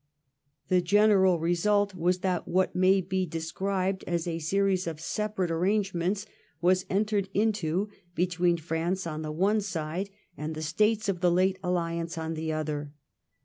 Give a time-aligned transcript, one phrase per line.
[0.69, 6.25] The general result was that what may be described as a series of separate arrangements
[6.59, 11.59] was entered into between France on the one side and the States of the late
[11.61, 12.91] Alliance on the other.